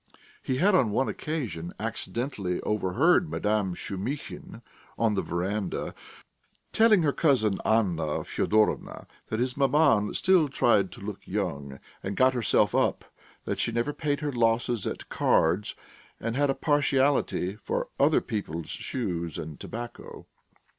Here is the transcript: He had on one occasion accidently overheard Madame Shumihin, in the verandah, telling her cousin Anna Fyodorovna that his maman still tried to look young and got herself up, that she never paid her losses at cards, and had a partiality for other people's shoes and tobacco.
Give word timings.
He 0.41 0.57
had 0.57 0.73
on 0.73 0.89
one 0.89 1.07
occasion 1.07 1.73
accidently 1.79 2.59
overheard 2.61 3.29
Madame 3.29 3.75
Shumihin, 3.75 4.63
in 4.97 5.13
the 5.13 5.21
verandah, 5.21 5.93
telling 6.71 7.03
her 7.03 7.13
cousin 7.13 7.59
Anna 7.63 8.23
Fyodorovna 8.23 9.05
that 9.29 9.39
his 9.39 9.55
maman 9.55 10.15
still 10.15 10.49
tried 10.49 10.91
to 10.93 11.01
look 11.01 11.27
young 11.27 11.79
and 12.01 12.17
got 12.17 12.33
herself 12.33 12.73
up, 12.73 13.05
that 13.45 13.59
she 13.59 13.71
never 13.71 13.93
paid 13.93 14.21
her 14.21 14.31
losses 14.31 14.87
at 14.87 15.07
cards, 15.07 15.75
and 16.19 16.35
had 16.35 16.49
a 16.49 16.55
partiality 16.55 17.55
for 17.55 17.89
other 17.99 18.21
people's 18.21 18.69
shoes 18.71 19.37
and 19.37 19.59
tobacco. 19.59 20.25